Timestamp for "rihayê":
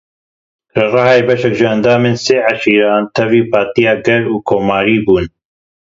0.93-1.21